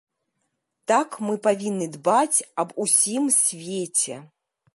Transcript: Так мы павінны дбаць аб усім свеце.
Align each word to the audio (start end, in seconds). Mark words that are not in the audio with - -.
Так 0.91 1.09
мы 1.25 1.33
павінны 1.47 1.87
дбаць 1.99 2.37
аб 2.65 2.69
усім 2.85 3.23
свеце. 3.41 4.15